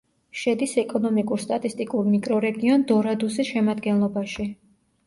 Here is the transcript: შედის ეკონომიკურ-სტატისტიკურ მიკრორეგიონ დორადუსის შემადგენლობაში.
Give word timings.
შედის 0.43 0.71
ეკონომიკურ-სტატისტიკურ 0.83 2.09
მიკრორეგიონ 2.15 2.87
დორადუსის 2.95 3.55
შემადგენლობაში. 3.55 4.53